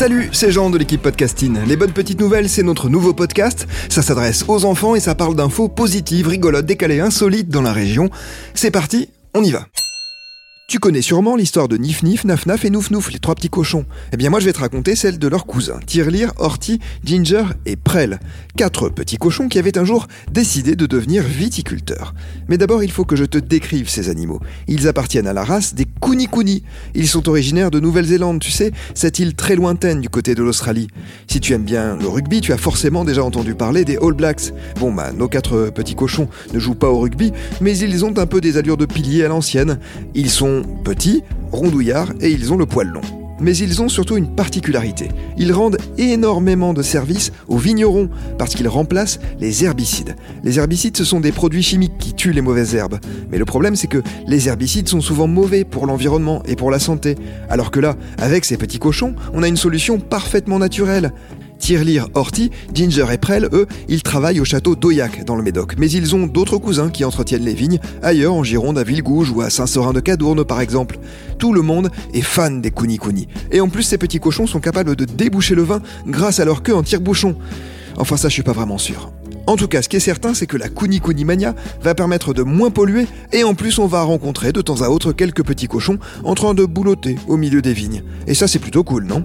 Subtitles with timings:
[0.00, 1.58] Salut, c'est Jean de l'équipe Podcasting.
[1.66, 3.66] Les bonnes petites nouvelles, c'est notre nouveau podcast.
[3.90, 8.08] Ça s'adresse aux enfants et ça parle d'infos positives, rigolotes, décalées, insolites dans la région.
[8.54, 9.66] C'est parti, on y va.
[10.70, 13.48] Tu connais sûrement l'histoire de Nif Nif, Naf Naf et Nouf Nouf, les trois petits
[13.50, 13.86] cochons.
[14.12, 17.74] Eh bien moi je vais te raconter celle de leurs cousins, Tirelire, Horty, Ginger et
[17.74, 18.20] Prel.
[18.56, 22.14] Quatre petits cochons qui avaient un jour décidé de devenir viticulteurs.
[22.48, 24.38] Mais d'abord il faut que je te décrive ces animaux.
[24.68, 26.28] Ils appartiennent à la race des Kuni
[26.94, 30.86] Ils sont originaires de Nouvelle-Zélande, tu sais, cette île très lointaine du côté de l'Australie.
[31.26, 34.52] Si tu aimes bien le rugby, tu as forcément déjà entendu parler des All Blacks.
[34.78, 38.26] Bon bah nos quatre petits cochons ne jouent pas au rugby, mais ils ont un
[38.26, 39.80] peu des allures de piliers à l'ancienne.
[40.14, 43.00] Ils sont petits, rondouillards et ils ont le poil long.
[43.40, 45.08] Mais ils ont surtout une particularité.
[45.38, 50.14] Ils rendent énormément de services aux vignerons parce qu'ils remplacent les herbicides.
[50.44, 52.98] Les herbicides, ce sont des produits chimiques qui tuent les mauvaises herbes.
[53.30, 56.78] Mais le problème, c'est que les herbicides sont souvent mauvais pour l'environnement et pour la
[56.78, 57.16] santé.
[57.48, 61.12] Alors que là, avec ces petits cochons, on a une solution parfaitement naturelle.
[61.60, 65.74] Tirelire, Horty, Ginger et Prel, eux, ils travaillent au château d'Oyac, dans le Médoc.
[65.78, 69.42] Mais ils ont d'autres cousins qui entretiennent les vignes, ailleurs en Gironde, à Villegouge ou
[69.42, 70.98] à Saint-Seurin de Cadourne par exemple.
[71.38, 73.28] Tout le monde est fan des Kuni.
[73.52, 76.62] Et en plus, ces petits cochons sont capables de déboucher le vin grâce à leur
[76.62, 77.36] queue en tire-bouchon.
[77.96, 79.12] Enfin, ça, je suis pas vraiment sûr.
[79.46, 82.32] En tout cas, ce qui est certain, c'est que la Kuni Kuni Mania va permettre
[82.34, 85.66] de moins polluer et en plus, on va rencontrer de temps à autre quelques petits
[85.66, 88.02] cochons en train de boulotter au milieu des vignes.
[88.26, 89.24] Et ça, c'est plutôt cool, non?